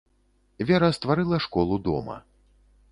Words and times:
Вера 0.69 0.89
стварыла 0.97 1.39
школу 1.47 1.77
дома. 1.87 2.21